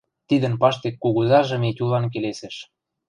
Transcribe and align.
Тидӹн 0.27 0.53
паштек 0.61 0.95
кугузажы 1.03 1.57
Митюлан 1.61 2.05
келесӹш: 2.13 2.55